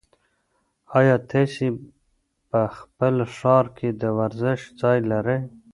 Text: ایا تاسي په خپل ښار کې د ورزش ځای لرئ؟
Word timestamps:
ایا 0.97 1.15
تاسي 1.31 1.67
په 2.49 2.61
خپل 2.77 3.15
ښار 3.35 3.65
کې 3.77 3.89
د 4.01 4.03
ورزش 4.17 4.59
ځای 4.81 4.97
لرئ؟ 5.11 5.39